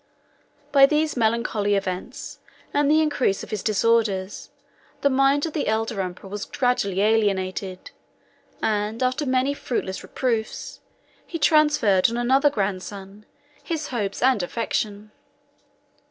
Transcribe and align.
By 0.71 0.87
these 0.87 1.15
melancholy 1.15 1.75
events, 1.75 2.39
and 2.73 2.89
the 2.89 3.01
increase 3.03 3.43
of 3.43 3.51
his 3.51 3.61
disorders, 3.61 4.49
the 5.01 5.11
mind 5.11 5.45
of 5.45 5.53
the 5.53 5.67
elder 5.67 6.01
emperor 6.01 6.27
was 6.27 6.45
gradually 6.45 7.01
alienated; 7.01 7.91
and, 8.63 9.03
after 9.03 9.27
many 9.27 9.53
fruitless 9.53 10.01
reproofs, 10.01 10.79
he 11.27 11.37
transferred 11.37 12.09
on 12.09 12.17
another 12.17 12.49
grandson 12.49 13.27
8 13.65 13.67
his 13.67 13.87
hopes 13.89 14.23
and 14.23 14.41
affection. 14.41 15.11